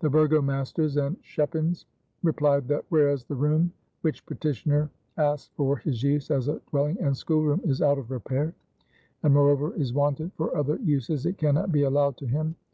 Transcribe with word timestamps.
The 0.00 0.10
burgomasters 0.10 0.98
and 0.98 1.16
schepens 1.22 1.86
replied 2.22 2.68
that 2.68 2.84
"whereas 2.90 3.24
the 3.24 3.34
room 3.34 3.72
which 4.02 4.26
petitioner 4.26 4.90
asks 5.16 5.50
for 5.56 5.78
his 5.78 6.02
use 6.02 6.30
as 6.30 6.48
a 6.48 6.60
dwelling 6.68 6.98
and 7.00 7.16
schoolroom 7.16 7.62
is 7.64 7.80
out 7.80 7.96
of 7.96 8.10
repair 8.10 8.52
and 9.22 9.32
moreover 9.32 9.74
is 9.74 9.94
wanted 9.94 10.30
for 10.34 10.54
other 10.54 10.76
uses 10.84 11.24
it 11.24 11.38
cannot 11.38 11.72
be 11.72 11.84
allowed 11.84 12.18
to 12.18 12.26
him. 12.26 12.54